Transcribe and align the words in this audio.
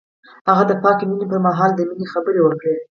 هغه 0.49 0.63
د 0.67 0.71
پاک 0.83 0.99
مینه 1.09 1.25
پر 1.31 1.39
مهال 1.45 1.71
د 1.75 1.79
مینې 1.89 2.05
خبرې 2.13 2.39
وکړې. 2.43 2.73